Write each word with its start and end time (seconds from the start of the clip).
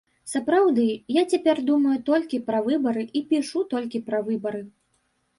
Сапраўды, 0.29 0.85
я 1.15 1.23
цяпер 1.33 1.59
думаю 1.67 1.97
толькі 2.09 2.39
пра 2.47 2.61
выбары 2.67 3.03
і 3.19 3.23
пішу 3.33 3.61
толькі 3.75 4.01
пра 4.07 4.23
выбары. 4.31 4.63